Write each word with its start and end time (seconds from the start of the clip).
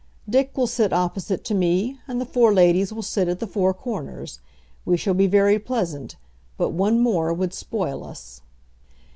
Dick 0.27 0.57
will 0.57 0.65
sit 0.65 0.91
opposite 0.91 1.43
to 1.43 1.53
me, 1.53 1.99
and 2.07 2.19
the 2.19 2.25
four 2.25 2.51
ladies 2.51 2.91
will 2.91 3.03
sit 3.03 3.27
at 3.27 3.39
the 3.39 3.45
four 3.45 3.71
corners. 3.71 4.39
We 4.83 4.97
shall 4.97 5.13
be 5.13 5.27
very 5.27 5.59
pleasant, 5.59 6.15
but 6.57 6.69
one 6.69 6.99
more 6.99 7.31
would 7.31 7.53
spoil 7.53 8.03
us." 8.03 8.41